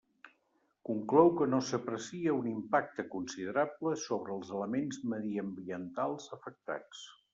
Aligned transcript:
Conclou 0.87 1.29
que 1.41 1.47
no 1.49 1.59
s'aprecia 1.67 2.33
un 2.37 2.47
impacte 2.53 3.05
considerable 3.17 3.93
sobre 4.07 4.33
els 4.39 4.53
elements 4.61 4.99
mediambientals 5.13 6.31
afectats. 6.39 7.05